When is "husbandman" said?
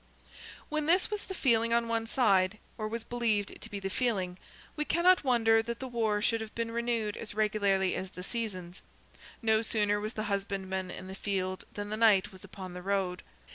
10.23-10.89